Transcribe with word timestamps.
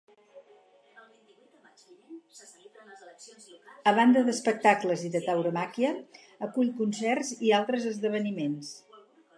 A 3.91 3.93
banda 3.99 4.25
d'espectacles 4.31 5.05
de 5.17 5.23
tauromàquia, 5.29 5.93
acull 6.49 6.75
concerts 6.83 7.35
i 7.51 7.57
altres 7.61 7.89
esdeveniments. 7.95 8.77